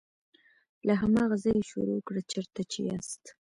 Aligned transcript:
له 0.87 0.93
هماغه 1.01 1.35
ځایه 1.43 1.55
یې 1.59 1.65
شروع 1.71 1.99
کړه 2.07 2.21
چیرته 2.31 2.61
چې 2.71 2.79
یاست. 2.89 3.23